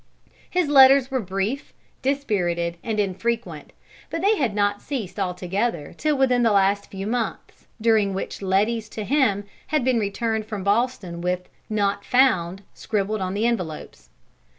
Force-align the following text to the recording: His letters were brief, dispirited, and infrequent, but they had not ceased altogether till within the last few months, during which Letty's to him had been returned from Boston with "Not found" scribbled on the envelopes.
His 0.49 0.67
letters 0.67 1.11
were 1.11 1.19
brief, 1.19 1.73
dispirited, 2.01 2.77
and 2.83 2.99
infrequent, 2.99 3.71
but 4.09 4.23
they 4.23 4.35
had 4.35 4.55
not 4.55 4.81
ceased 4.81 5.19
altogether 5.19 5.93
till 5.95 6.17
within 6.17 6.41
the 6.41 6.51
last 6.51 6.89
few 6.89 7.05
months, 7.05 7.67
during 7.79 8.15
which 8.15 8.41
Letty's 8.41 8.89
to 8.97 9.03
him 9.03 9.43
had 9.67 9.85
been 9.85 9.99
returned 9.99 10.47
from 10.47 10.63
Boston 10.63 11.21
with 11.21 11.47
"Not 11.69 12.03
found" 12.03 12.63
scribbled 12.73 13.21
on 13.21 13.35
the 13.35 13.45
envelopes. 13.45 14.09